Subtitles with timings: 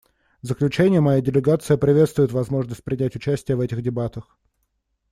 [0.41, 4.35] В заключение моя делегация приветствует возможность принять участие в этих дебатах.